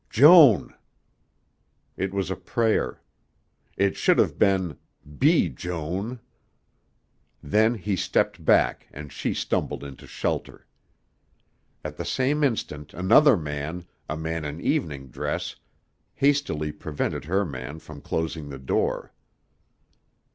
"Joan." 0.09 0.73
It 1.95 2.11
was 2.11 2.31
a 2.31 2.35
prayer. 2.35 3.03
It 3.77 3.95
should 3.95 4.17
have 4.17 4.39
been, 4.39 4.79
"Be 5.19 5.47
Joan." 5.47 6.19
Then 7.43 7.75
he 7.75 7.95
stepped 7.95 8.43
back 8.43 8.87
and 8.91 9.13
she 9.13 9.35
stumbled 9.35 9.83
into 9.83 10.07
shelter. 10.07 10.65
At 11.85 11.97
the 11.97 12.03
same 12.05 12.43
instant 12.43 12.95
another 12.95 13.37
man 13.37 13.85
a 14.09 14.17
man 14.17 14.43
in 14.43 14.59
evening 14.59 15.09
dress 15.09 15.55
hastily 16.15 16.71
prevented 16.71 17.25
her 17.25 17.45
man 17.45 17.77
from 17.77 18.01
closing 18.01 18.49
the 18.49 18.57
door. 18.57 19.13